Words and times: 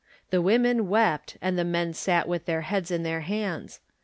The 0.31 0.41
women 0.41 0.89
wept 0.89 1.37
and 1.43 1.59
the 1.59 1.63
men 1.63 1.93
sat 1.93 2.27
with 2.27 2.47
theur 2.47 2.61
heads 2.63 2.89
in 2.89 3.03
their 3.03 3.21
hands. 3.21 3.79